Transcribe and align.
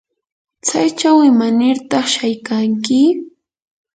¿tsaychaw 0.63 1.17
imanirtaq 1.29 2.05
shaykanki? 2.13 3.01